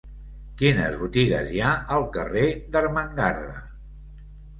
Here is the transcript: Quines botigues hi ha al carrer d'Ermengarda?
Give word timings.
Quines 0.59 0.95
botigues 1.01 1.51
hi 1.57 1.61
ha 1.65 1.73
al 1.97 2.07
carrer 2.15 2.45
d'Ermengarda? 2.77 3.53